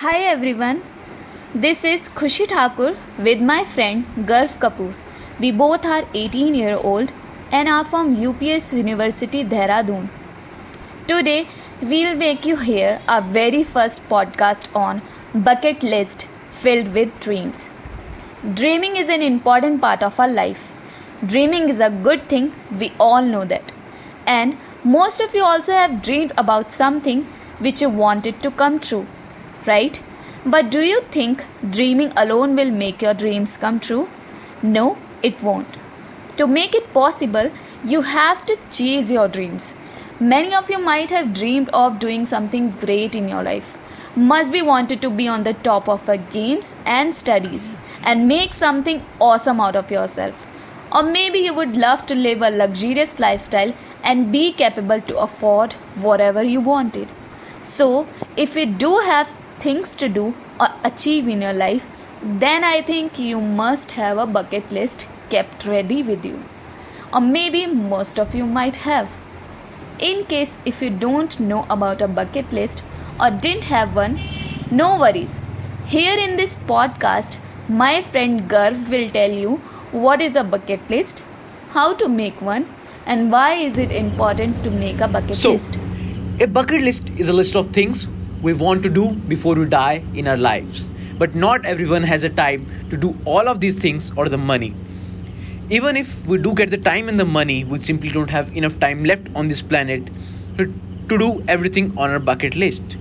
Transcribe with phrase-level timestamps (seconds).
[0.00, 0.80] Hi everyone,
[1.52, 4.94] this is Khushi Thakur with my friend Garv Kapoor.
[5.40, 7.10] We both are 18 year old
[7.50, 10.08] and are from UPES University Dehradun.
[11.08, 11.48] Today
[11.82, 15.02] we'll make you hear our very first podcast on
[15.34, 17.68] bucket list filled with dreams.
[18.54, 20.72] Dreaming is an important part of our life.
[21.26, 23.72] Dreaming is a good thing, we all know that.
[24.28, 27.24] And most of you also have dreamed about something
[27.58, 29.08] which you wanted to come true
[29.68, 30.00] right?
[30.44, 34.08] But do you think dreaming alone will make your dreams come true?
[34.62, 35.76] No, it won't.
[36.38, 37.50] To make it possible,
[37.84, 39.74] you have to chase your dreams.
[40.20, 43.76] Many of you might have dreamed of doing something great in your life.
[44.16, 48.52] Must be wanted to be on the top of your games and studies and make
[48.52, 50.46] something awesome out of yourself.
[50.92, 55.74] Or maybe you would love to live a luxurious lifestyle and be capable to afford
[56.06, 57.08] whatever you wanted.
[57.62, 61.84] So, if you do have things to do or achieve in your life,
[62.22, 66.42] then I think you must have a bucket list kept ready with you.
[67.12, 69.20] Or maybe most of you might have.
[69.98, 72.82] In case if you don't know about a bucket list
[73.20, 74.20] or didn't have one,
[74.70, 75.40] no worries.
[75.86, 79.56] Here in this podcast, my friend Garv will tell you
[79.92, 81.22] what is a bucket list,
[81.70, 82.68] how to make one,
[83.06, 85.78] and why is it important to make a bucket So, list.
[86.40, 88.06] a bucket list is a list of things
[88.42, 90.90] we want to do before we die in our lives.
[91.18, 94.74] But not everyone has a time to do all of these things or the money.
[95.70, 98.78] Even if we do get the time and the money, we simply don't have enough
[98.80, 100.08] time left on this planet
[100.56, 100.66] to,
[101.08, 102.96] to do everything on our bucket list.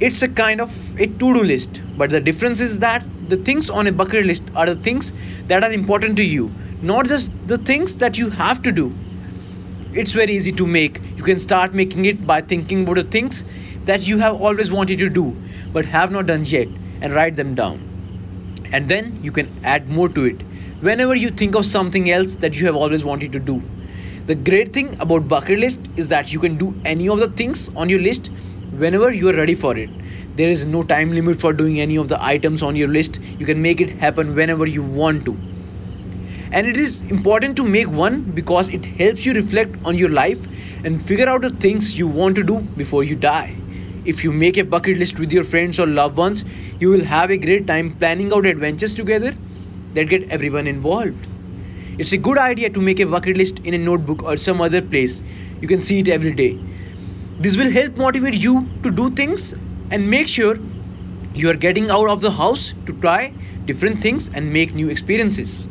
[0.00, 0.70] It's a kind of
[1.00, 4.66] a to-do list, but the difference is that the things on a bucket list are
[4.66, 5.12] the things
[5.48, 6.50] that are important to you,
[6.82, 8.92] not just the things that you have to do
[9.94, 13.44] it's very easy to make you can start making it by thinking about the things
[13.88, 15.26] that you have always wanted to do
[15.72, 16.68] but have not done yet
[17.00, 17.78] and write them down.
[18.72, 20.42] And then you can add more to it.
[20.80, 23.62] Whenever you think of something else that you have always wanted to do
[24.26, 27.70] the great thing about bucket list is that you can do any of the things
[27.74, 28.30] on your list
[28.76, 29.90] whenever you are ready for it.
[30.36, 33.20] There is no time limit for doing any of the items on your list.
[33.38, 35.36] You can make it happen whenever you want to.
[36.52, 40.46] And it is important to make one because it helps you reflect on your life
[40.84, 43.54] and figure out the things you want to do before you die.
[44.10, 46.44] If you make a bucket list with your friends or loved ones,
[46.80, 49.34] you will have a great time planning out adventures together
[49.92, 51.26] that get everyone involved.
[51.98, 54.80] It's a good idea to make a bucket list in a notebook or some other
[54.80, 55.22] place.
[55.60, 56.58] You can see it every day.
[57.38, 59.52] This will help motivate you to do things
[59.90, 60.56] and make sure
[61.34, 63.32] you are getting out of the house to try
[63.66, 65.68] different things and make new experiences.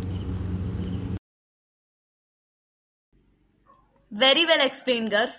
[4.11, 5.33] Very well explained, Garv.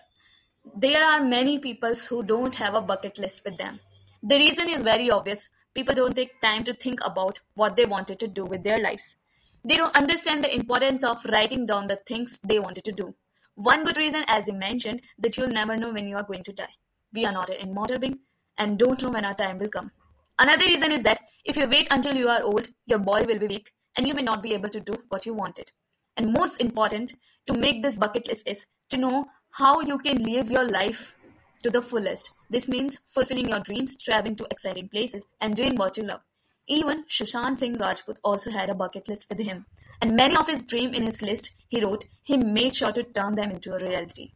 [0.76, 3.80] There are many people who don't have a bucket list with them.
[4.22, 5.48] The reason is very obvious.
[5.74, 9.16] People don't take time to think about what they wanted to do with their lives.
[9.64, 13.14] They don't understand the importance of writing down the things they wanted to do.
[13.54, 16.52] One good reason, as you mentioned, that you'll never know when you are going to
[16.52, 16.74] die.
[17.12, 18.20] We are not an immortal being
[18.56, 19.90] and don't know when our time will come.
[20.38, 23.48] Another reason is that if you wait until you are old, your body will be
[23.48, 25.70] weak and you may not be able to do what you wanted.
[26.16, 27.14] And most important,
[27.46, 31.16] to make this bucket list is to know how you can live your life
[31.62, 32.30] to the fullest.
[32.50, 36.20] This means fulfilling your dreams, traveling to exciting places, and doing what you love.
[36.66, 39.66] Even Sushant Singh Rajput also had a bucket list with him,
[40.00, 43.34] and many of his dreams in his list he wrote, he made sure to turn
[43.34, 44.32] them into a reality.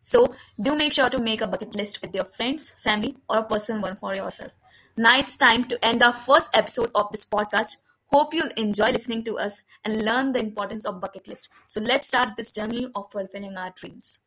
[0.00, 3.44] So, do make sure to make a bucket list with your friends, family, or a
[3.44, 4.52] personal one for yourself.
[4.96, 7.76] Now it's time to end our first episode of this podcast.
[8.06, 11.48] Hope you'll enjoy listening to us and learn the importance of bucket list.
[11.66, 14.20] So let's start this journey of fulfilling our dreams.